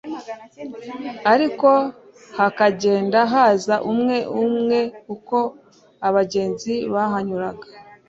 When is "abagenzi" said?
6.07-6.73